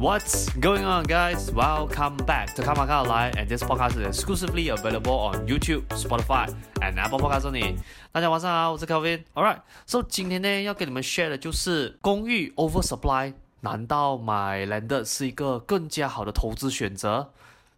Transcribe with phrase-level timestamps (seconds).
[0.00, 1.52] What's going on, guys?
[1.52, 5.86] Welcome back to Come On Come Alive, and this podcast is exclusively available on YouTube,
[5.88, 6.48] Spotify,
[6.80, 7.76] and Apple Podcasts only.
[8.10, 9.24] 大家晚上好，我是 Kelvin。
[9.34, 17.30] All right, so 今天呢要跟你们 share 的就是公寓 oversupply，难道买 land 是一个更加好的投资选择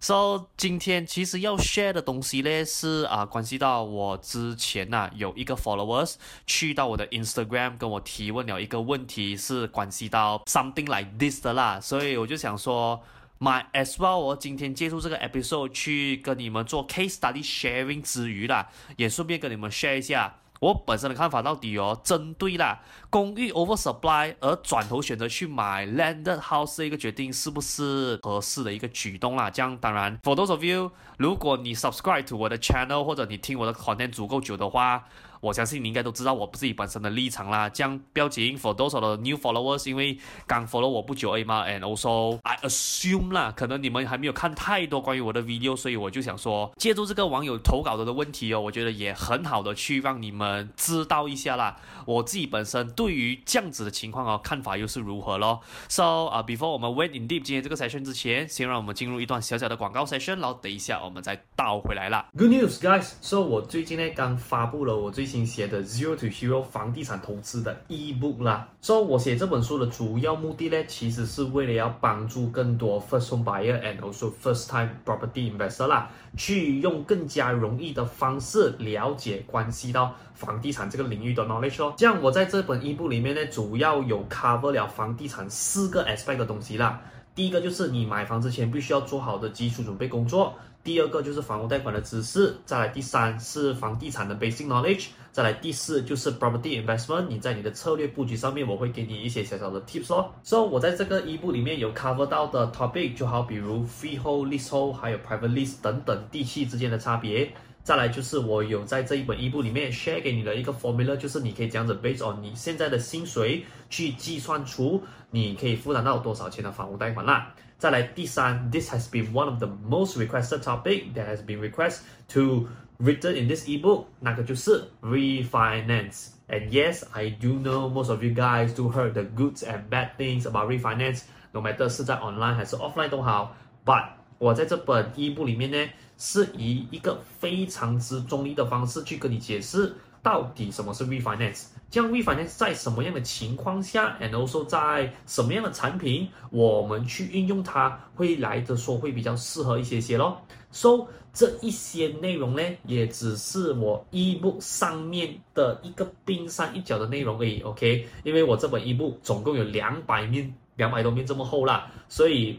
[0.05, 13.01] ？So 今天其实要 share 的东西呢，是啊，关系到我之前呐、有一个 followers 去到我的 Instagram 跟我提问了一个问题，是关系到 something like this 的啦，所以我就想说
[13.39, 20.42] ，my as well 我今天借助这个 episode 去跟你们做 case study sharing 之余啦，也顺便跟你们 share 一下。
[20.63, 22.81] 我本身的看法到底哦，针对啦
[23.11, 29.51] 公寓 oversupply 而转头选择去买 landed house 的一个决定是不是合适的一个举动啦？
[29.51, 35.05] 这样当然，for those of you，如果你 subscribe to 我的 channel 或者你听我的 content 足够久的话。
[35.43, 37.69] 我相信你应该都知道我自己本身的立场啦。
[37.69, 41.67] 这样标记 for those new followers，因为刚 follow 我不久而已嘛。
[41.67, 51.77] And also I assume 啦，可能你们还没有看太多关于我的 video，所以我就想说，借助这个网友投稿的的问题哦，我觉得也很好的去让你们知道一下啦。
[52.07, 55.61] 我自己本身对于这样子的情况哦，看法又是如何咯。
[55.89, 62.29] So 啊，before 我们 went in deep 今天这个 session 之前，先让我们进入一段小小的广告 session，然后等一下我们再倒回来啦。
[62.39, 68.69] Good news, guys！So 我最近呢刚发布了我最新写的 Zero to Hero 房地产投资的 ebook 啦。
[68.83, 81.95] So 我写这本书的主要目的呢，其实是为了要帮助更多 first home buyer and also first time property investor 啦，去用更加容易的方式了解关系到房地产这个领域的 knowledge 哦。
[81.97, 87.01] 这样我在这本 ebook 里面呢，主要有 cover 了房地产四个 aspect 的东西啦。
[87.35, 90.55] 第一个就是你买房之前必须要做好的基础准备工作。
[90.85, 97.27] 第二个就是房屋贷款的知识，再来第三是房地产的 basic knowledge，再来第四就是 property investment。
[97.29, 100.31] 你在你的策略布局上面，我会给你一些小小的 tips 哦。
[100.43, 107.53] So 我在这个 ebook 里面有 cover 到的 topic，就好比如 freehold、leasehold，还有 private lease 等等地契之间的差别。
[107.85, 117.55] 再来就是我有在这一本 ebook 里面 share 给你的一个 formula，就是你可以这样子 based on 你现在的薪水去计算出你可以负担到多少钱的房屋贷款啦。
[117.82, 122.00] 再来第三，This has been one of the most requested topic that has been requested
[122.30, 122.68] to
[122.98, 129.14] written in this ebook，那个就是 refinance。And yes, I do know most of you guys do heard
[129.14, 131.24] the goods and bad things about refinance.
[131.52, 133.56] No matter 是在 online 还是 offline 都好，
[133.86, 134.06] But
[134.40, 139.94] 我在这本 ebook 里面呢，是以一个非常之中立的方式去跟你解释。
[140.24, 141.68] 到底什么是 refinance？
[141.93, 150.41] 这样 refinance 在什么样的情况下，and also 在什么样的产品，我们去运用它，会来的说会比较适合一些些咯。
[150.71, 157.61] So 这一些内容呢，也只是我一部上面的一个冰山一角的内容而已。
[157.61, 162.59] OK，因为我这本一部总共有两百面，两百多面这么厚啦，所以。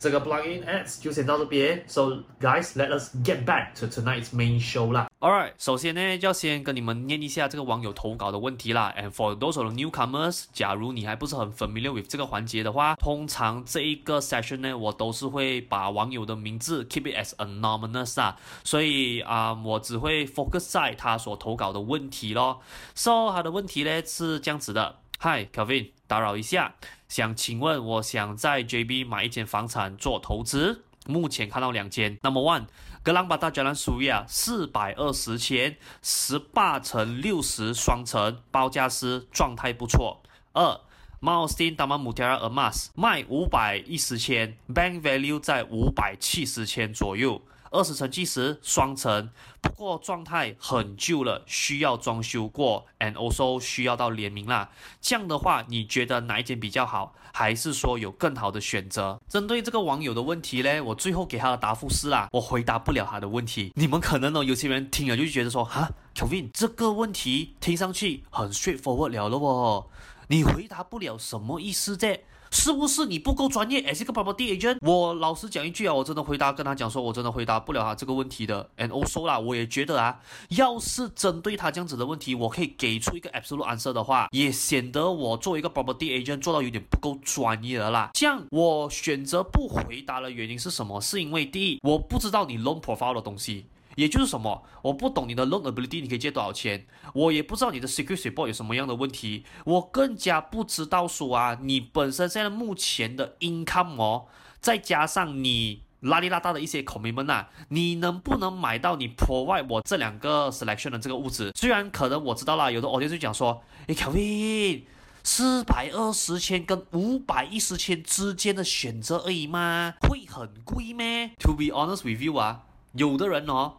[0.00, 5.10] 这个 plugin ads 就先到这边，So guys，let us get back to tonight's main show 啦。
[5.18, 8.94] Alright，首先呢，就要先跟你们念一下这个网友投稿的问题啦。
[8.96, 20.26] And for those of the newcomers，假如你还不是很 familiar with 这个环节的话，通常这一个 session 呢，我都是会把网友的名字 keep it as anonymous 啊，所以啊、我只会
[20.26, 22.62] focus 在他所投稿的问题咯。
[22.94, 26.74] So 他的问题呢是这样子的，Hi，Kelvin，打扰一下。
[27.08, 32.18] 想请问，我想在 JB 买一间房产做投资，目前看到两间。
[32.22, 32.66] Number one，
[33.02, 40.22] 格朗巴大加兰苏亚四百二十千，十八乘六十双层，包家私，状态不错。
[40.52, 40.80] 二，
[41.18, 47.42] 马尔斯汀达曼姆提尔尔马斯卖五百一十千，Bank Value 在五百七十千左右。
[47.70, 49.30] 二十层计时双层，
[49.60, 54.70] 不过状态很旧了，需要装修过，and also 需要到联名啦。
[55.00, 57.14] 这样的话，你觉得哪一间比较好？
[57.32, 59.20] 还是说有更好的选择？
[59.28, 63.72] 针对这个网友的问题呢，我最后给他的答复是啦，我回答不了他的问题。
[63.76, 69.86] 你们可能呢，有些人听了就觉得说，哈，Kevin，这个问题听上去很 straightforward 了哦，
[70.26, 72.18] 你回答不了什么意思啫？
[72.50, 78.68] 是不是你不够专业？As 一个 property agent，我老实讲一句啊，我真的回答跟他讲说，我真的回答不了他这个问题的。
[78.76, 80.20] And also 啦，我也觉得啊，
[80.50, 88.10] 要是针对他这样子的问题，我可以给出一个 absolute answer 的话，也显得我作为一个 property agent 做到有点不够专业了啦。
[88.14, 91.00] 这样我选择不回答的原因是什么？
[91.00, 93.66] 是因为第一，我不知道你 loan profile 的东西。
[94.00, 96.86] 也就是什么，我不懂你的 loan ability，你可以借多少钱？
[97.12, 104.24] 我也不知道你的 security report 有什么样的问题，我更加不知道说啊，你本身现在目前的 income 哦，
[104.58, 111.52] 再加上你拉里拉大的一些 commitment 啊，你能不能买到你 provide 我这两个 selection 的这个物质？
[111.54, 114.84] 虽然可能我知道啦，有的 audience 讲说，诶，Kelvin，
[115.22, 119.92] 四百二十千跟五百一十千之间的选择而已吗？
[120.08, 122.62] 会很贵咩？To be honest with you 啊。
[122.94, 123.74] 有的人哦，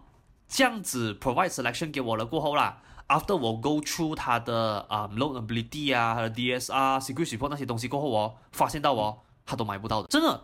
[0.54, 10.44] 这样子 provide selection 给我了过后啦，after 我 go through 它的啊、um, loan ability 啊，还有 DSR、security report 那些东西过后哦，发现到哦，他都买不到的，真的。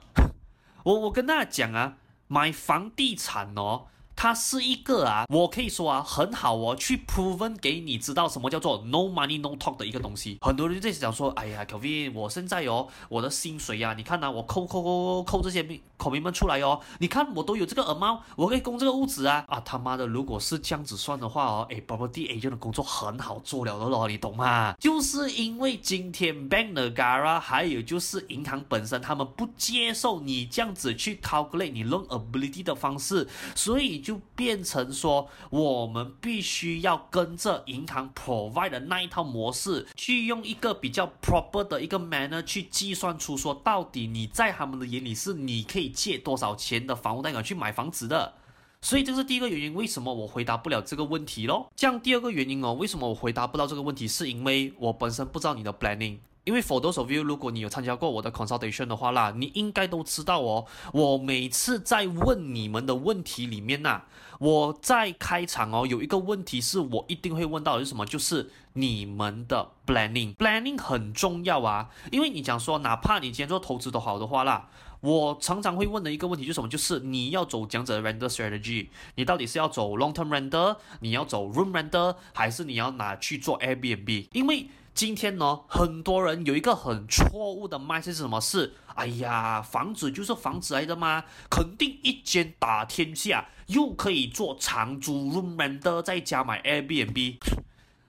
[0.85, 3.87] 我我跟大家讲啊，买房地产哦。
[4.17, 10.39] 它是一个啊，我可以说啊，很好哦，去 proven 给你知道什么叫做 no money no talk 的一个东西。
[10.41, 15.63] 很多人就在讲说，哎呀 Kevin，我现在哦，我的薪水呀、啊，你看呐、我扣扣扣扣这些
[15.97, 19.45] 股民们出来哦，你看我都有这个 amount，我可以供这个屋子啊。
[19.47, 24.73] 啊他妈的，如果是这样子算的话哦，哎，property agent 的工作很好做了的咯，你懂吗？
[24.79, 34.06] 就是因为今天 Bank Negara 还有就是银行本身，他们不接受你这样子去 calculate 你 loan ability 的方式，所以。
[34.07, 48.35] 就变成说，我们必须要跟着银行 provide 的那一套模式，去用一个比较 proper 的一个 manner 去计算出说，到底你在他们的眼里是你可以借多少钱的房屋贷款去买房子的。
[48.79, 51.69] 所以这是第一个原因，为什么我回答不了这个问题咯？
[51.75, 56.19] 这样第二个原因哦，为什么我回答不到这个问题，是因为我本身不知道你的 planning。
[56.47, 60.65] 因为 for those of you，如果你有参加过我的 consultation 的话啦，你应该都知道哦。
[60.93, 64.03] 我每次在问你们的问题里面呐，
[64.39, 68.05] 我在开场哦，有一个问题是我一定会问到的是什么？
[68.05, 71.89] 就是你们的 planning，planning 很重要啊。
[72.13, 74.69] 因为你讲说，哪怕你今天做投资都好的话啦，
[75.01, 76.69] 我常常会问的一个问题就是什么？
[76.69, 84.29] 就是你要走讲者的 render strategy，你到底是要走 long term render，你要走 room render，还是你要拿去做 Airbnb？
[84.31, 88.41] 因为今天呢，很多人有一个很错误的卖是什么？
[88.41, 91.23] 是，哎呀，房子就是房子来的吗？
[91.51, 97.37] 肯定一间打天下，又可以做长租 room r e n t 再加买 Airbnb。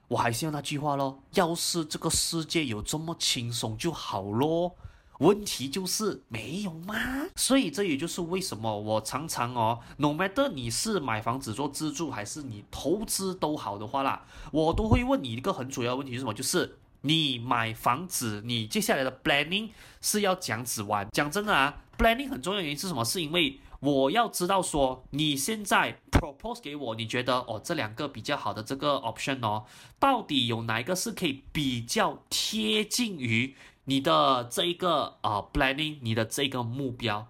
[0.08, 4.74] 我还是要那句话咯，要是这个世界有这么轻松就好咯。
[5.18, 6.94] 问题就是没有吗？
[7.34, 16.32] 所以这也就是为什么我常常哦，no matter 你是买房子做自住还是你投资都好的话啦，我都会问你一个很主要的问题是什么？
[16.32, 19.70] 就是你买房子，你接下来的 planning
[20.00, 21.08] 是要讲子玩？
[21.12, 23.04] 讲真的啊，planning 很重要原因是什么？
[23.04, 29.64] 是因为我要知道说你现在 propose 给我，你觉得哦这两个比较好的这个 option 哦，
[29.98, 33.56] 到底有哪一个是可以比较贴近于？
[33.88, 37.26] 你的这一个啊、planning，你的这个目标，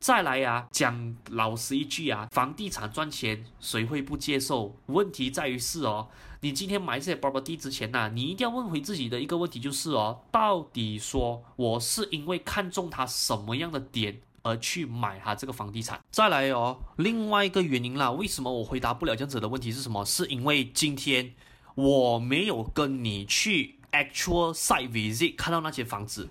[0.00, 4.74] 再来呀、啊，讲老实一句啊，房地产赚钱谁会不接受？
[4.86, 6.08] 问题在于是哦，
[6.40, 16.00] 你今天买这些 property 之前呐、你一定要问回自己的一个问题就是哦，到底说我是因为看中它什么样的点而去买它这个房地产？
[16.10, 20.04] 再来哦，另外一个原因啦，为什么我回答不了这样子的问题是什么？
[20.04, 21.32] 是因为今天
[21.76, 23.76] 我没有跟你去。
[23.92, 26.28] Actual site visit 看到那些房子，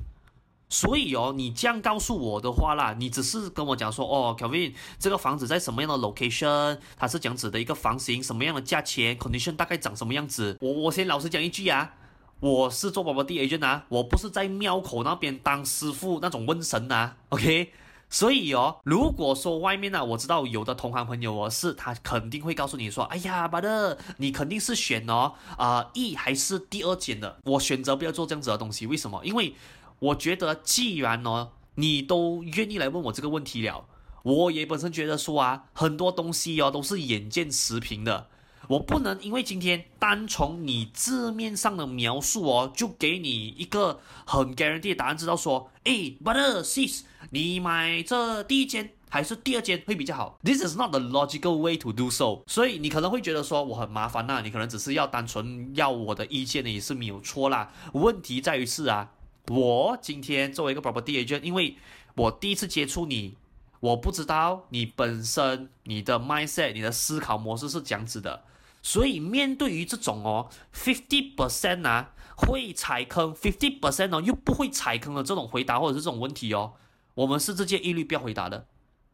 [0.70, 10.58] 所以哦，你这样告诉我的话啦，你只是跟我讲说，哦，Kevin，这个房子在什么样的 location，它是这样子的一个房型，什么样的价钱，condition 大概长什么样子。
[10.62, 11.96] 我我先老实讲一句啊，
[12.40, 17.74] 我是做 property agent 啊，我不是在庙口那边当师傅那种瘟神啊，OK。
[18.10, 29.24] 所以哦，如果说外面呢、我知道有的同行朋友哦，是他肯定会告诉你说，哎呀，brother，你肯定是选哦，啊、呃，一还是第二间的，我选择不要做这样子的东西，为什么？
[29.24, 29.54] 因为
[30.00, 33.86] 我觉得既然哦，你都愿意来问我这个问题了，
[34.24, 38.28] 我也本身觉得说啊，很多东西哦都是眼见为凭的。
[38.70, 52.44] 我不能因为今天单从你字面上的描述哦，就给你一个很 guarantee 的答案，知道说，哎，brother sis，你买这第一间还是第二间会比较好？This is not the logical way to do so。
[52.46, 57.74] 所以你可能会觉得说我很麻烦呐，你可能只是要单纯要我的意见呢，也是没有错啦。
[57.94, 59.10] 问题在于是啊，
[59.48, 61.76] 我今天作为一个 property agent，因为
[62.14, 63.34] 我第一次接触你，
[63.80, 68.44] 我不知道你本身你的 mindset、你的思考模式是这样子的。
[68.82, 76.74] 所以面对于这种哦，fifty percent 啊，会踩坑 fifty percent 哦，又不会踩坑的这种回答或者是这种问题哦，
[77.16, 78.68] 我们是直接一律不要回答的，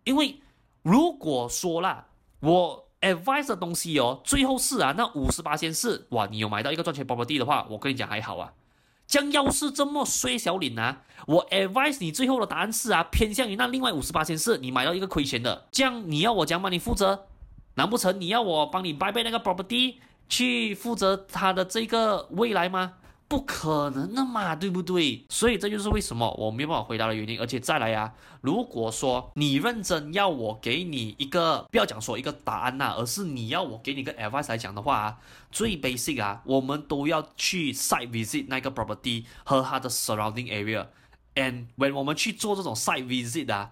[0.04, 0.40] 因为
[0.84, 2.06] 如果说啦，
[2.42, 8.54] 我 advice 的东西哦，最后是啊，那五十八仙是哇，你有买到一个赚钱 property 的话，我跟你讲还好啊。
[9.08, 17.28] 将要是这么衰小脸啊，我 advise 你最后的答案是啊，偏向于那另外五十八千是你买到一个亏钱的，这样你要我讲帮你负责？
[17.76, 19.96] 难不成你要我帮你 buy back 那个 property
[20.28, 22.94] 去负责他的这个未来吗？
[23.28, 25.26] 不可能的嘛，对不对？
[25.30, 27.40] 所以这就是为什么我没有办法回答的原因。
[27.40, 35.18] 而且再来呀、啊，如果说你认真要我给你一个，不要讲说一个答案呐、而是你要我给你个 advice 来讲的话、啊，
[35.52, 40.86] 最 basic 啊，我们都要去 site visit 那个 property 和它的 surrounding area。
[41.34, 43.72] And when 我们去做这种 site visit 啊。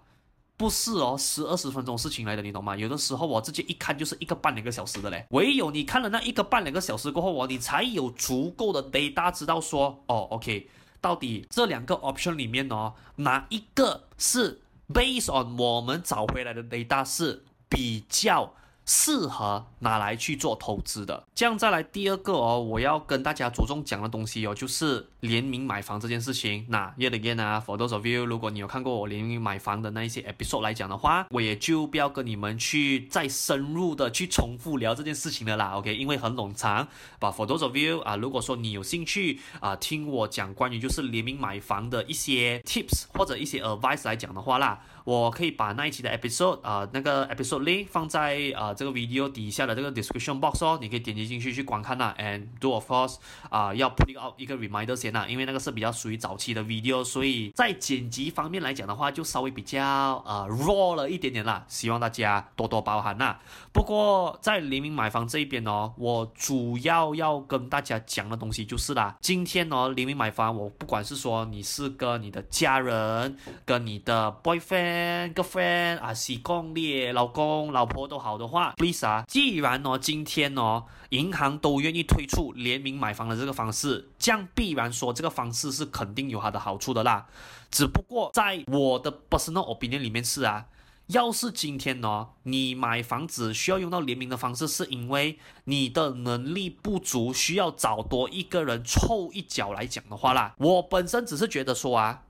[0.55, 2.75] 不是哦，十二十分钟事情来的，你懂吗？
[2.75, 5.25] 有的时候我直接一看就是一个半两个小时的嘞。
[5.31, 10.69] 唯有你看了那一个半两个小时过后哦，你才有足够的 data 知道说，哦，OK，
[11.01, 14.61] 到底这两个 option 里面哦，哪一个是
[14.93, 18.53] based on 我们找回来的 data 是比较。
[18.85, 21.23] 适合拿来去做投资的。
[21.33, 26.65] 这样再来第二个哦，我要跟大家着重讲的东西哦，就是联名买房这件事情。
[26.67, 35.71] 那 yet again 啊，for those of you，如果你有看过我联名买房的那一些 episode 来讲的话，我也就不要跟你们去再深入的去重复聊这件事情了啦。
[35.77, 36.87] OK，因为很冗长。
[37.21, 44.81] But for those of you 啊，如果说你有兴趣啊，听我讲关于就是联名买房的一些 tips 或者一些 advice 来讲的话啦。
[45.05, 52.15] 我可以把那一期的 episode 啊、那个 episode link 放在啊、呃、这个 video 底下的这个 description box 哦，你可以点击进去去观看啦。
[52.17, 53.17] And do of course
[53.49, 59.81] 啊、要 put it out 一个 reminder 先呐，因为那个是比较属于早期的 video，所以在剪辑方面来讲的话，就稍微比较
[60.25, 63.37] 呃 raw 了一点点啦，希望大家多多包涵呐。
[63.71, 75.33] 不过在黎明买房这一边哦，我主要要跟大家讲的东西就是啦，今天哦黎明买房，我不管是说你是跟你的家人，跟你的 boyfriend。
[75.35, 87.27] girlfriend 啊，是公你老公老婆都好的话，please 啊，既然哦今天哦银行都愿意推出联名买房的这个方式，这样必然说这个方式是肯定有它的好处的啦。
[87.69, 90.65] 只不过在我的 personal opinion 里面是啊，
[91.07, 102.23] 要是今天哦你买房子需要用到联名的方式，是因为你的能力不足，需要找多一个人凑一脚来讲的话啦，我本身只是觉得说啊。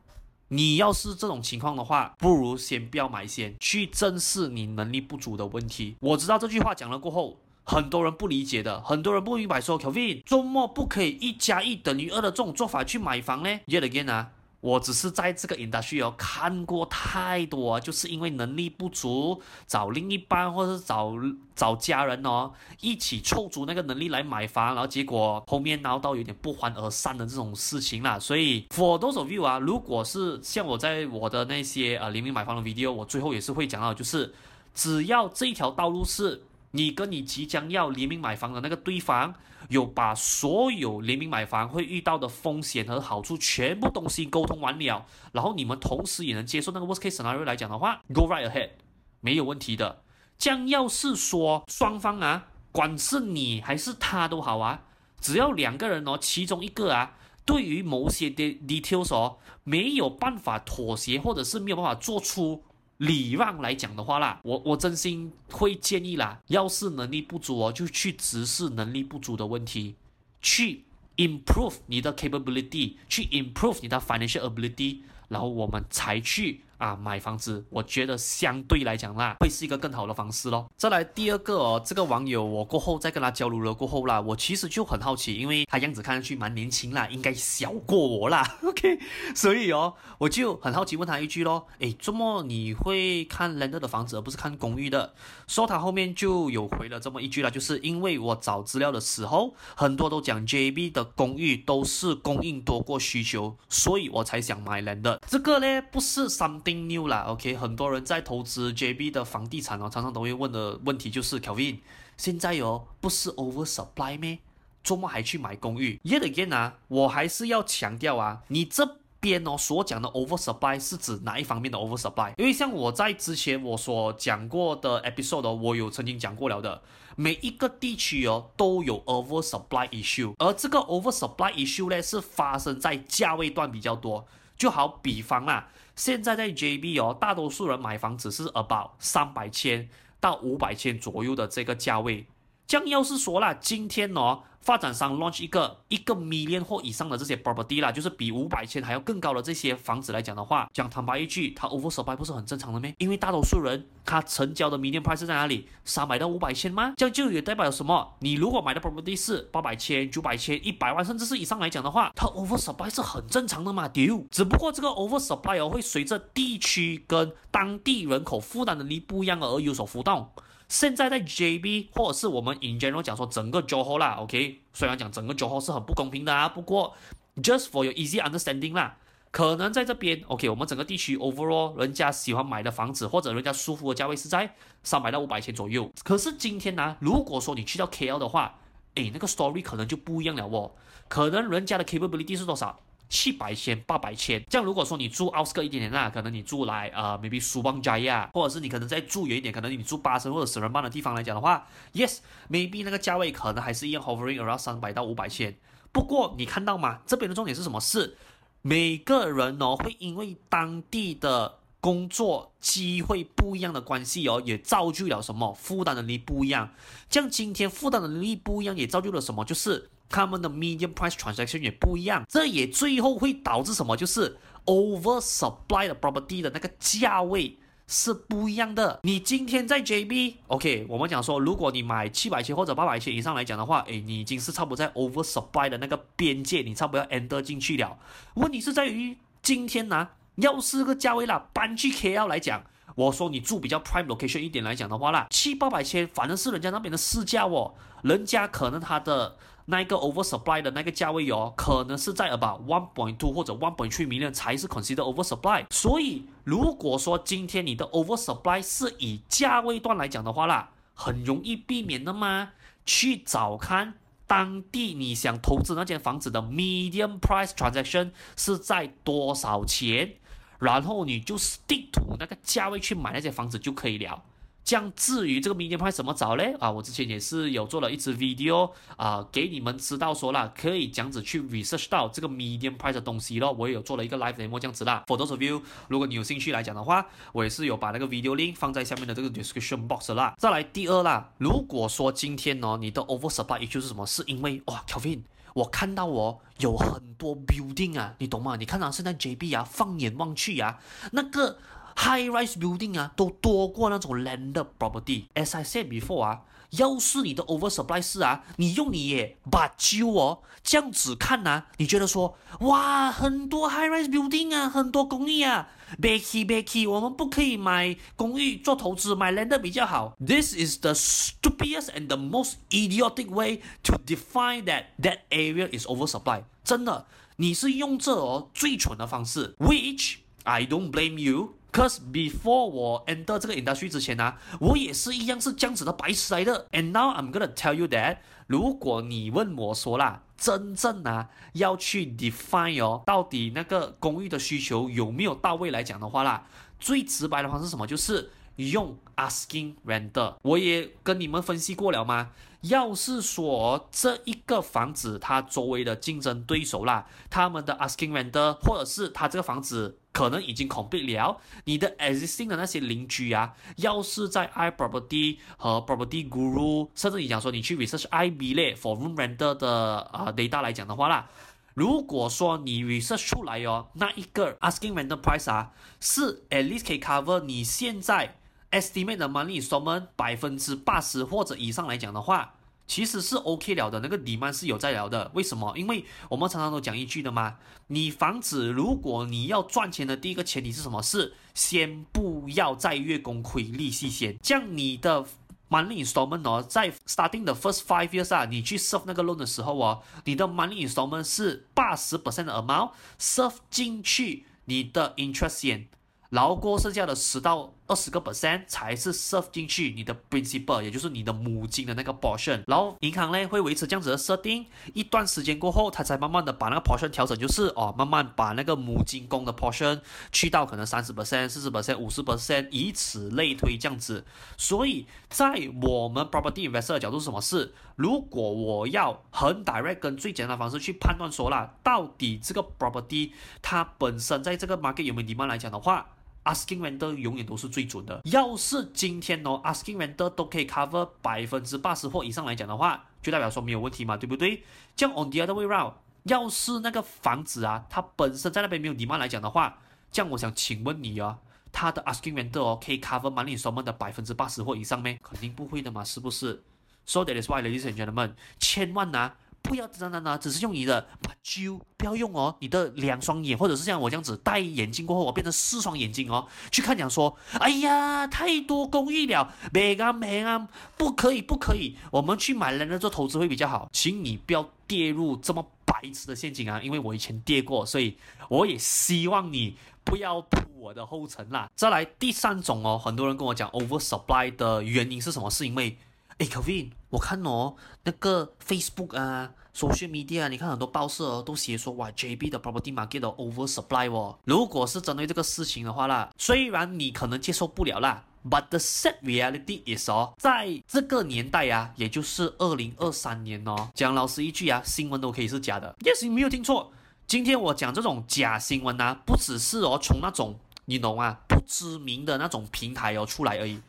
[0.49, 5.95] 你要是这种情况的话，不如先不要买先，去正视你能力不足的问题。
[5.99, 14.32] 我知道这句话讲了过后，很多人不理解的，很多人不明白说，Kevin，周末不可以一加一等于二的这种做法去买房呢？Yet again 啊。
[14.63, 21.13] 我只是在这个 industry 哦看过太多，就是因为能力不足，找另一半或者是找
[21.53, 28.17] 找家人哦，一起凑足那个能力来买房，然后结果后面闹到有点不欢而散的这种事情啦。
[28.17, 34.34] 所以 for those of you 啊，如果是像我在我的那些呃联名买房的 video，我最后也是会讲到，就是
[34.74, 36.41] 只要这一条道路是。
[36.75, 39.36] 你跟你即将要联名买房的那个对方，
[39.70, 48.72] 有把所有联名买房会遇到的风险和好处全部东西沟通完了，然后你们同时也能接受那个 worst case scenario 来讲的话，go right ahead，
[49.20, 50.01] 没有问题的。
[50.39, 54.82] 将要是说双方啊，管是你还是他都好啊，
[55.22, 57.15] 只要两个人哦，其中一个啊，
[57.46, 62.63] 对于某些的 details 哦，没有办法妥协，或者是没有办法做出。
[63.03, 69.95] 礼让来讲的话啦，我我真心会建议啦，要是能力不足哦，就去直视能力不足的问题，
[70.41, 70.83] 去
[71.17, 76.62] improve 你的 capability，去 improve 你的 financial ability，然后我们才去。
[76.77, 80.70] 啊，买房子，我觉得相对来讲啦，会是一个更好的方式咯。
[80.75, 89.00] 再来第二个哦，这个网友我过后再跟他交流了过后啦，我其实就很好奇，因为他样子看上去蛮年轻啦，应该小过我啦， OK，
[89.36, 95.13] 所以哦，我就很好奇问他一句咯，诶，怎么你会看 Land 的房子而不是看公寓的？
[95.48, 105.20] 说他后面就有回了这么一句啦，就是因为我找资料的时候，很多都讲 JB 的公寓都是供应多过需求，所以我才想买 Land。
[105.27, 111.79] 这个呢，不是三定 new 啦，OK，很多人在投资 JB 的房地产哦，常常都会问的问题就是 Kelvin，
[112.17, 114.39] 现在哦不是 oversupply 咩？
[114.84, 122.34] 周末还去买公寓？Yet again 啊，我还是要强调啊，你这边哦所讲的 oversupply 是指哪一方面的 oversupply？
[122.38, 126.82] 因为像我在之前我所讲过的 episode 哦，我有曾经讲过了的，
[127.15, 134.27] 每一个地区哦都有 oversupply issue，而这个 oversupply issue 呢是发生在价位段比较多，
[134.58, 135.70] 就好比方啦。
[135.95, 139.88] 现在在 JB 哦，大多数人买房只是 about 三百千
[140.19, 142.25] 到五百千左右的这个价位，
[142.65, 152.96] 这样要是说啦，今天哦，发展商 launch 一个一个 million 或以上的这些 property 啦，就是比五百千还要更高的这些房子来讲的话，讲坦白一句，它 oversupply 不是很正常的咩？
[152.98, 155.67] 因为大多数人他成交的 million price 在哪里？
[155.84, 156.93] 三百到五百千吗？
[156.96, 158.15] 这样就也代表什么？
[158.20, 163.89] 你如果买的 property 是八百千、九百千、一百万，甚至是以上来讲的话，它 oversupply 是很正常的嘛？
[163.89, 170.29] 丢，只不过这个 oversupply 哦会随着地区跟当地人口负担能力不一样而有所浮动。
[170.74, 176.96] 现在在 JB 或者是我们 in general 讲说整个 Johor 啦，OK，虽然讲整个 Johor 是很不公平的啊，不过
[177.36, 178.98] just for your easy understanding 啦，
[179.30, 185.92] 可能在这边 OK，我们整个地区 overall 人家喜欢买的房子或者人家舒服的价位是在三百到五百千左右。
[186.03, 188.56] 可是今天呢、如果说你去到 KL 的话，
[188.96, 190.72] 诶，那个 story 可能就不一样了哦，
[191.08, 192.80] 可能人家的 capability 是多少？
[193.13, 205.55] 七百千、八百千，这样如果说你住奥斯克一点点那，可能你住来呃 maybe 苏邦加亚或者是你可能再住远一点，可能你住巴生或者石人邦的地方来讲的话，yes，maybe 那个价位可能还是一样 hovering around 三百到五百千。
[205.91, 207.01] 不过你看到吗？
[207.05, 207.79] 这边的重点是什么？
[207.79, 208.17] 是
[208.63, 215.53] 每个人哦会因为当地的工作机会不一样的关系哦，也造就了什么？
[215.53, 216.71] 负担能力不一样。
[217.09, 219.43] 像今天负担能力不一样，也造就了什么？
[219.43, 219.89] 就是。
[220.09, 223.97] 他们的 median price transaction 也不一样，这也最后会导致什么？
[223.97, 228.99] 就是 oversupply 的 property 的那个价位是不一样的。
[229.01, 237.97] 你今天在 JB，OK，我们讲说，如果你买七百千或者八百千以上来讲的话，诶，你已经是差不多在 oversupply 的那个边界，你差不多要 enter 进去了。
[238.35, 242.63] 问题是在于今天呢、要是个价位啦，搬去 KL 来讲，
[242.95, 247.73] 我说你住比较 prime location 一点来讲的话啦，七八百千反正是人家那边的市价哦，
[248.03, 249.37] 人家可能他的。
[249.65, 255.63] 那一个 oversupply 的那个价位哦，可能是在 about one point two 或者 one point three million 才是 consider oversupply。
[255.69, 262.49] 所以如果说今天你的 oversupply 是以价位段来讲的话啦，很容易避免的嘛。
[262.85, 263.93] 去找看
[264.27, 270.15] 当地你想投资那间房子的 Medium price transaction 是在多少钱，
[270.63, 274.24] 然后你就 stick to 那个价位去买那些房子就可以了。
[274.65, 276.55] 这样至于这个 median price 怎么找嘞？
[276.58, 283.51] 啊，我之前也是有做了一支 video 啊，给你们知道说了，可以这样子去 research 到这个 median price 的东西咯。
[283.51, 285.03] 我也有做了一个 live demo 这样子啦。
[285.05, 290.34] For those of you，如果你有兴趣来讲的话，我也是有把那个 video link 放在下面的这个 description box 啦。
[290.38, 294.05] 再来第二啦，如果说今天呢，你的 oversupply issue 是什么？
[294.05, 298.55] 是因为哇，Kelvin，我看到哦，有很多 building 啊，你懂吗？
[298.57, 300.79] 你看到现在 JB 啊，放眼望去啊，
[301.11, 301.57] 那个。
[301.96, 305.25] High-rise building 啊，都多过那种 landed property。
[305.35, 306.42] As I said before 啊，
[306.73, 315.69] 要是你的 oversupply 是啊，你用你也把揪哦，这样子看呐、啊，你觉得说哇，很多 high-rise building 啊，很多公寓啊，
[316.00, 320.14] Becky Becky，我们不可以买公寓做投资，买 landed 比较好。
[320.19, 326.43] This is the stupidest and the most idiotic way to define that that area is oversupply。
[326.62, 331.54] 真的，你是用这哦最蠢的方式，which I don't blame you。
[331.74, 336.68] Cause before 我 enter 这个 industry 之前呢、我也是一样是这样子的白痴来的。
[336.72, 346.46] And now I'm gonna tell you that，如果你问我说啦，真正啊要去 define 哦，到底那个公寓的需求有没有到位来讲的话啦，
[346.79, 347.88] 最直白的方式是什么？
[347.88, 350.36] 就是用 asking renter。
[350.44, 352.29] 我也跟你们分析过了吗？
[352.62, 359.98] 要是说这一个房子它周围的竞争对手啦，他们的 asking renter，或者是他这个房子。
[360.13, 369.57] 可能已经 complete 了，你的 existing 的那些邻居啊，要是在 iProperty 和 Property Guru，甚至你讲说你去 research i b 类 for room renter
[369.57, 371.27] 的啊、data 来讲的话啦，
[371.73, 378.37] 如果说你 research 出来哦，那一个 asking rental price 啊，是 at least 可以 cover 你现在
[378.69, 382.53] estimate 的 monthly installment 百分之八十或者以上来讲的话。
[382.85, 385.31] 其实是 OK 了的，那个 demand 是有在聊的。
[385.33, 385.74] 为什么？
[385.77, 391.01] 因为我们常常都讲一句的嘛，你房子如果你要赚钱的第一个前提是什么？
[391.01, 395.25] 是先不要在月供亏利息先，这样你的
[395.69, 401.24] monthly installment 哦，在 starting the first five years 啊，你去 serve 那个 loan 的时候哦，你的 monthly installment
[401.24, 405.87] 是八十 percent 的 amount serve 进去你的 interest 先，
[406.29, 420.00] 然后过剩下的十到二十个 percent 才是 serve 进去你的 principal，也就是你的母金的那个 portion，然后银行呢会维持这样子的设定，一段时间过后，它才慢慢的把那个 portion 调整，就是哦，慢慢把那个母金供的 portion
[420.31, 424.25] 去到可能三十 percent、四十 percent、五十 percent，以此类推这样子。
[424.57, 427.41] 所以在我们 property investor 的角度是什么？
[427.41, 436.07] 是如果我要很 direct 跟最简单的方式去判断说啦，到底这个 property 它本身在这个 market 有没有 demand 来讲的话。
[436.44, 438.22] Asking render 永远都是最准的。
[438.25, 444.64] 要是今天哦，asking render 都可以 cover 百分之八十或以上来讲的话，就代表说没有问题嘛，对不对？
[444.96, 449.79] 这样 on the other way round，要是那个房子啊，它本身在那边没有 demand 来讲的话，
[450.12, 451.40] 这样我想请问你啊，
[451.72, 455.20] 它的 asking render 哦可以 cover money installment 的百分之八十或以上咩？
[455.24, 456.64] 肯定不会的嘛，是不是
[457.06, 459.34] ？So that is why, ladies and gentlemen，千万呐。
[459.63, 478.17] 不要等等等，只是用你的把揪，不要用哦，你的两双眼，或者是像我这样子戴眼镜过后，我变成四双眼睛哦，去看讲说，哎呀，太多工艺了，没啊没啊，不可以不可以，我们去买人的做投资会比较好，请你不要跌入这么白痴的陷阱啊，因为我以前跌过，所以
[478.49, 481.71] 我也希望你不要步我的后尘啦。
[481.73, 485.49] 再来第三种哦，很多人跟我讲 oversupply 的原因是什么？
[485.49, 485.97] 是因为。
[486.39, 494.39] 哎，Kevin，我看哦，那个 Facebook 啊，social media 啊，你看很多报社，都写说哇，JB 的 property market oversupply 哦。
[494.45, 505.95] 如果是针对这个事情的话啦，虽然你可能接受不了啦，but the sad reality is 哦，在这个年代啊，也就是二零二三年哦，讲老实一句啊，新闻都可以是假的。
[505.99, 506.91] Yes，你没有听错，
[507.27, 513.79] 今天我讲这种假新闻啊，不只是哦从那种你懂啊不知名的那种平台哦出来而已，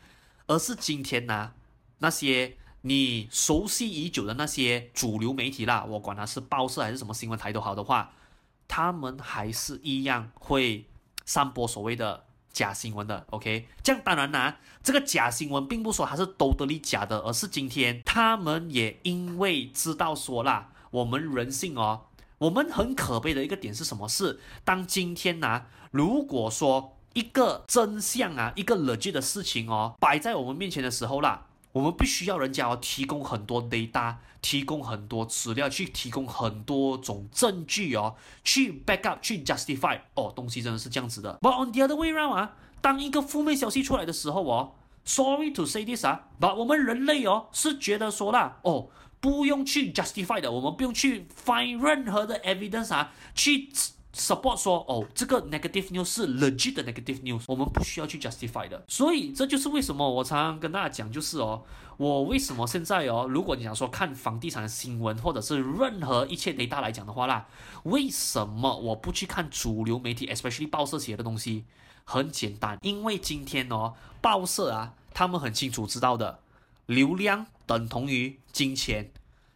[0.46, 1.52] 而是今天呐、啊。
[1.98, 2.54] 那些
[2.86, 8.12] 你熟悉已久的那些主流媒体啦，我管它是报社还是什么新闻台都好的话，
[8.68, 10.84] 他们还是一样会
[11.24, 13.24] 散播所谓的假新闻的。
[13.30, 24.06] OK，这样当然啦，这个假新闻并不说它是 totally 假的，而是今天他们也因为知道说啦，我们人性哦，我们很可悲的一个点是什么？
[24.06, 31.46] 是当今天呢、如果说一个真相啊，一个冷峻的事情哦，摆在我们面前的时候啦。
[31.74, 41.36] 我们必须要人家哦提供很多 data，提供很多资料，去提供很多种证据哦，去 back up，去 justify 哦，东西真的是这样子的。
[41.42, 52.40] But on the other way round 啊，当一个负面消息出来的时候哦，sorry to say this 啊，but 我们人类哦是觉得说啦，哦，不用去 justify 的，我们不用去 find 任何的
[52.42, 53.68] evidence 啊，去。
[54.14, 58.82] Support 说哦，这个 negative news 是 legit 的 negative news，我们不需要去 justify 的。
[58.88, 61.62] 所以这就是为什么我常常跟大家讲，就是哦，
[61.96, 67.46] 我为什么现在哦，如果你想说看房地产的新闻或者是任何一切 data 来讲的话啦，
[67.82, 71.64] 为什么我不去看主流媒体，especially 报社写的东西？
[72.06, 76.40] 很简单，因为今天哦，报社啊，他们很清楚知道的，
[76.84, 79.10] 流量等同于金钱。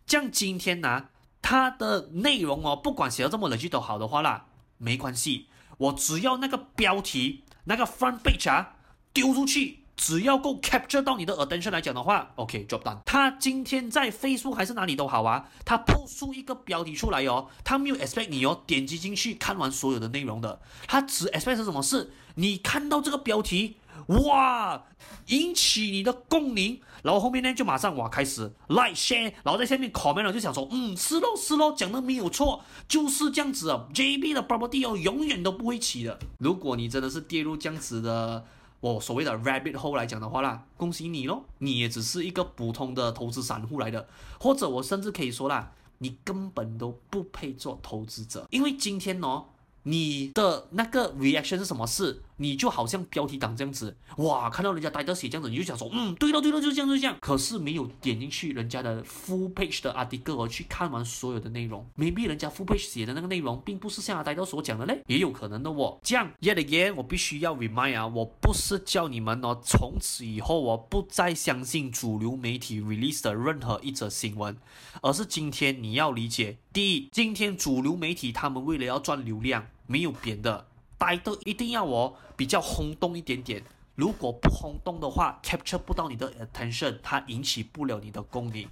[0.06, 1.08] 像今天呢、
[1.42, 4.46] 它的内容哦，不管写的这么 legit 都好的话啦，
[4.78, 8.76] 没关系，我只要那个标题那个 front page 啊
[9.12, 12.98] 丢出去，只要够 capture 到你的 attention 来讲的话，OK，job done。
[13.04, 22.10] 他今天在 Facebook 还是哪里都好啊，他 post 出一个标题出来哦，他没有 expect 你哦点击进去看完所有的内容的，他只 expect 是什么事？
[22.36, 23.76] 你看到这个标题。
[24.06, 24.84] 哇！
[25.26, 33.86] 引起你的共鸣，然后后面呢就马上哇开始 like share，然后在下面 comment 了，就想说，嗯，是咯是咯，讲的没有错，就是这样子啊。
[33.92, 36.18] JB 的 property 哦，永远都不会起的。
[36.38, 38.44] 如果你真的是跌入这样子的
[38.80, 44.08] 我所谓的 rabbit hole 来讲的话啦，恭喜你咯，你也只是一个普通的投资散户来的，
[44.40, 49.44] 或者我甚至可以说啦，你根本都不配做投资者，因为今天哦。
[49.84, 52.20] 你的那个 reaction 是什么事？
[52.38, 57.16] 你就好像标题党这样子，哇，看到人家呆着写这样子，你就想说，嗯，对了对了，就是这样就是这样。
[57.20, 65.98] 可是没有点进去人家的 full page 的 article 去看完所有的内容，maybe 人家 full page 写的那个内容并不是像呆着所讲的嘞，也有可能的哦。
[66.02, 74.56] 这样，yet again，我必须要 remind 啊，我不是叫你们哦，从此以后我不再相信主流媒体 release 的任何一则新闻，
[75.02, 79.66] 而是今天你要理解，第一，今天主流媒体他们为了要赚流量。
[79.90, 80.66] 没有别的，
[80.98, 83.62] 大家都一定要我比较轰动一点点。
[83.94, 88.68] 如果不轰动的话，capture 不到你的 attention，它引起不了你的共鸣。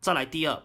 [0.00, 0.62] 再来第二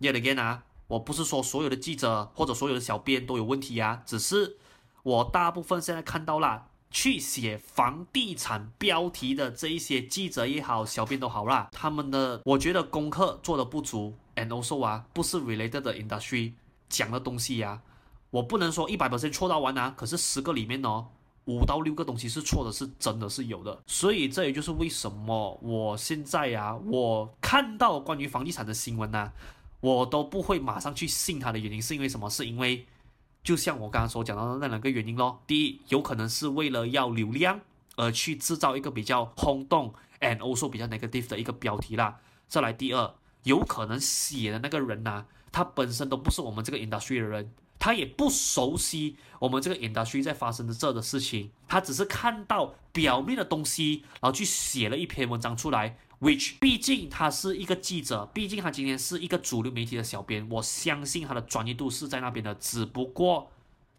[0.00, 4.56] ，yet again 啊，我不是说所有的记者或者所有的小编都有问题啊，只是
[5.02, 16.52] 我大部分现在看到啦，去写房地产标题的这一些记者也好，小编都好啦，他们的我觉得功课做得不足，and also 啊，不是 related 的 industry
[16.88, 17.82] 讲的东西呀、
[18.30, 21.06] 我不能说一百百分错到完啊，可是十个里面哦，
[21.46, 23.82] 五到六个东西是错的，是真的是有的。
[23.86, 29.32] 所以这也就是为什么我现在、啊，我看到关于房地产的新闻呢、
[29.80, 32.28] 我都不会马上去信它的原因，是因为什么？
[32.28, 32.86] 是因为
[33.42, 35.40] 就像我刚刚所讲到的那两个原因咯。
[35.46, 37.58] 第一，有可能是为了要流量
[37.96, 42.20] 而去制造一个比较轰动 and also 比较 negative 的一个标题啦。
[42.46, 43.14] 再来，第二，
[43.44, 47.50] 有可能写的那个人呐、他本身都不是我们这个 industry 的人。
[47.78, 55.98] 他也不熟悉我们这个 industry 在发生的这的事情，他只是看到表面的东西，然后去写了一篇文章出来。
[56.20, 62.52] which 毕竟他是一个记者，毕竟他今天是一个主流媒体的小编，我相信他的专业度是在那边的。
[62.56, 63.52] 只不过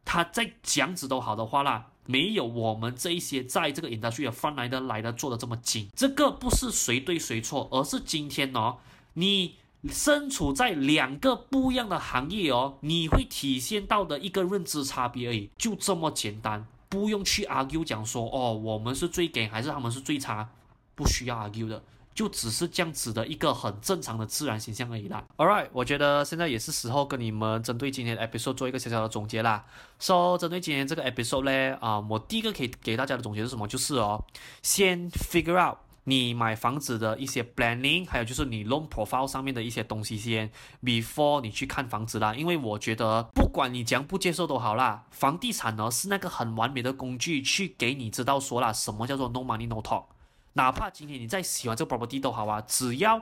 [0.04, 5.88] 他在讲子都好的话啦，没有我们这一些在这个 industry 的 front line 的来的做的这么紧。
[5.96, 8.80] 这个不是谁对谁错，而是今天哦，
[9.14, 9.56] 你
[9.88, 20.50] 身处在两个不一样的行业哦，你会体现到的一个认知差别而已，就这么简单，不用去 argue 讲说哦，我们是最 g 还是他们是最差，
[20.96, 21.82] 不需要 argue 的。
[22.16, 25.24] 就只是这样子的一个很正常的自然现象而已啦。
[25.38, 29.64] All right，我觉得现在也是时候跟你们针对今天的 episode 做一个小小的总结啦。
[30.00, 33.66] So，针对今天这个 episode 呢，啊、我第一个可以给大家的总结是什么？
[33.70, 34.22] 就是哦，
[34.62, 40.52] 先 figure out 你买房子的一些 planning，还有就是你 loan profile 上面的一些东西先
[40.84, 42.34] ，before 你去看房子啦。
[42.34, 50.06] 因为我觉得不管你将不接受都好啦，房地产呢是那个很完美的工具，去给你知道说啦，什么叫做 no money no talk。
[50.54, 53.22] 哪怕今天你再喜欢这个 property 都好啊，只要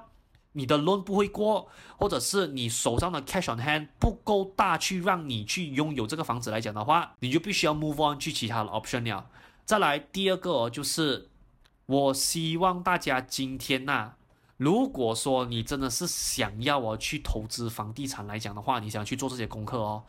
[0.54, 9.28] 你的 loan 不会过，或者是你手上的 cash on hand 不够大，去让你去拥有这个房子来讲的话，你就必须要 move on 去其他的 option 了。
[9.66, 11.30] 再来第二个，就是
[11.88, 14.18] 我希望大家今天呐、啊，
[14.58, 20.04] 如果说你真的是想要我去投资房地产来讲的话，你想去做这些功课哦，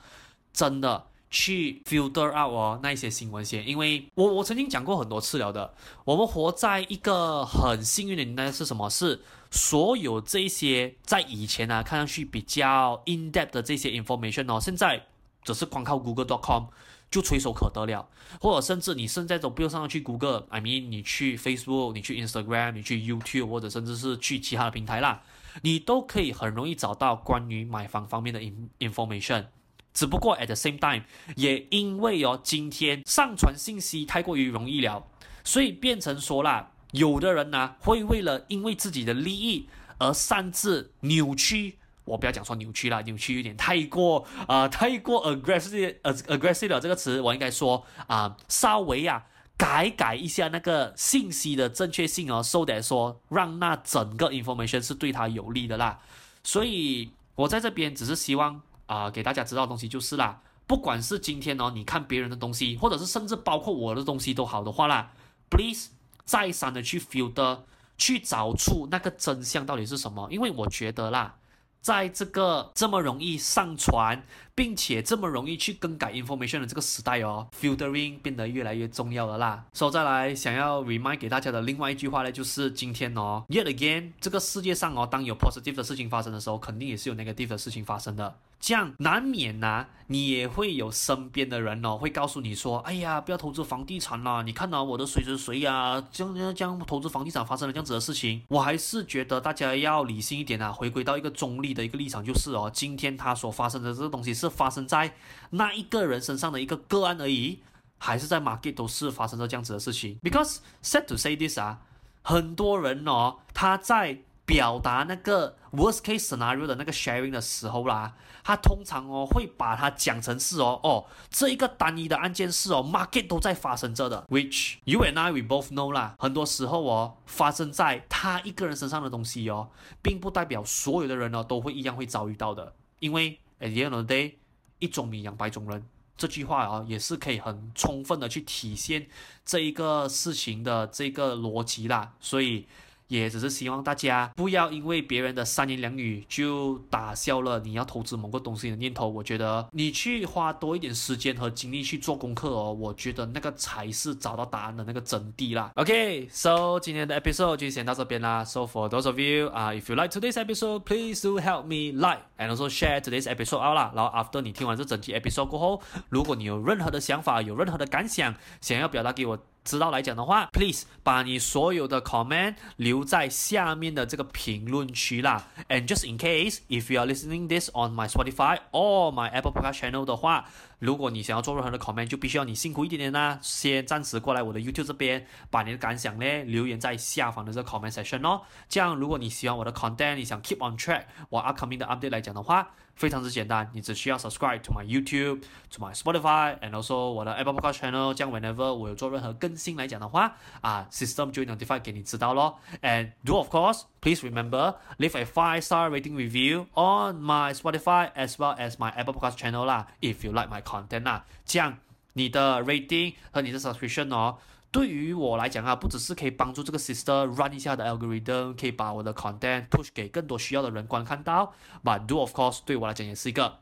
[0.52, 1.06] 真的。
[1.30, 5.74] 去 filter out 哦，那一些新闻先，因为我我曾经讲过很多次了的，
[6.06, 8.88] 我们活在一个很幸运的年代是什么？
[8.88, 15.04] 是所有这些在以前呢、啊、看上去比较 in depth 的这些 information 哦，现在
[15.42, 16.64] 只是光靠 Google.com
[17.10, 18.06] 就垂手可得了，
[18.40, 25.22] 或者甚至你现在都不用上去 Google，I mean 你去 Facebook，你去 Instagram，你去 YouTube，或者甚至是去其他的平台啦，
[25.62, 29.46] 你都可以很容易找到关于买房方面的 in information。
[29.94, 35.06] 只不过 at the same time，也因为哦，今天上传信息太过于容易了，
[35.42, 39.66] 所以变成说啦，有的人呢、啊、会为了因为自己的利益
[39.98, 56.00] 而擅自扭曲，我不要讲说扭曲啦，扭曲有点太过啊、太过 aggressive，a g g r e s s i v e 这个词，我应该说啊、稍微啊改改一下那个信息的正确性哦，so that 说让那整个 information 是对他有利的啦，
[56.42, 58.60] 所以我在这边只是希望。
[58.88, 65.12] 啊、给大家知道东西就是啦，不管是今天哦，你看别人的东西，或者是甚至包括我的东西都好的话啦
[65.50, 65.90] ，please
[66.24, 67.58] 再三的去 filter，
[67.98, 71.34] 去找出那个真相到底是什么，因为我觉得啦。
[71.80, 74.22] 在这个这么容易上传，
[74.54, 79.64] 并且这么容易去更改 information 的这个时代哦，filtering 变得越来越重要了啦。
[79.72, 88.36] 所以再来想要 remind 给大家的另外一句话呢，就是今天哦，yet again，这个世界上哦，当有 positive 的事情发生的时候，肯定也是有 negative 的事情发生的。
[88.60, 98.42] 这样难免呐、你也会有身边的人哦，会告诉你说，哎呀，不要投资房地产啦，你看到、啊、我的谁谁谁呀，这样这样投资房地产发生了这样子的事情。
[98.48, 105.14] 我还是觉得大家要理性一点啊，回归到一个中立的一个立场，就是哦，今天他所发生的这个东西是发生在
[105.50, 107.60] 那一个人身上的一个个案而已，
[107.98, 111.78] 还是在 market 都是发生着这样子的事情？Because sad to say this 啊，
[112.22, 114.18] 很多人哦，他在。
[114.48, 129.68] 表达那个 worst case scenario 的那个 sharing 的时候啦，他通常哦会把它讲成是哦哦这一个单一的案件是哦 market 都在发生着的，which you and I we both know 啦，很多时候哦发生在他一个人身上的东西哦，
[130.00, 134.36] 并不代表所有的人呢都会一样会遭遇到的，因为 at the end of the day
[134.78, 135.86] 一种米养百种人。
[136.16, 139.06] 这句话啊也是可以很充分的去体现
[139.44, 142.66] 这一个事情的这个逻辑啦，所以。
[143.08, 149.08] 也只是希望大家不要因为别人的三言两语就打消了你要投资某个东西的念头。
[149.08, 155.72] 我觉得你去花多一点时间和精力去做功课哦，我觉得那个才是找到答案的那个真谛啦。
[155.74, 158.44] OK，so 今天的 episode 就先到这边啦。
[158.44, 162.54] So for those of you 啊，if you like today's episode, please do help me like and
[162.54, 163.92] also share today's episode out 啦。
[163.94, 169.38] 然后 after 你听完这整期 episode 过后，如果你有任何的想法，有任何的感想，想要表达给我。
[169.68, 175.46] 知道来讲的话，please 把你所有的 comment 留在下面的这个评论区啦。
[175.68, 179.74] And just in case if you are listening this on my Spotify or my Apple Podcast
[179.74, 180.46] channel 的话，
[180.78, 183.38] 如果你想要做任何的 comment，就必须要你辛苦一点点啦。
[183.42, 188.40] 先暂时过来我的 YouTube 这边，把你的感想呢留言在下方的这个 comment section 哦。
[188.68, 196.71] 这样，如果你喜欢我的 content，你想 keep on track 我 upcoming 的 update 来讲的话，非常之简单，你只需要 subscribe to my YouTube，to my Spotify，and
[196.71, 198.13] also 我的 Apple Podcast channel。
[198.13, 202.59] 这样 whenever 我有做任何更 新来讲的话啊，system 就会 notify 给你知道咯。
[202.81, 208.35] And do of course, please remember leave a five star rating review on my Spotify as
[208.35, 211.25] well as my Apple Podcast channel 啦，if you like my content 啦。
[211.45, 211.79] 这样
[212.13, 214.37] 你的 rating 和你的 subscription 哦，
[214.70, 221.52] 对于我来讲啊，不只是可以帮助这个 sister run 一下的 algorithm，可以把我的 content push 给更多需要的人观看到
[221.82, 223.58] ，but do of course 对我来讲也是一个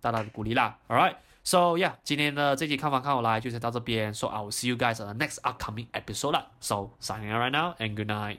[0.00, 0.78] 大大的鼓励啦。
[0.88, 4.14] All right，so yeah，今天的这期看房看我来就先到这边。
[4.14, 6.42] So I will see you guys on the next upcoming episode。
[6.60, 8.38] So signing out right now and good night.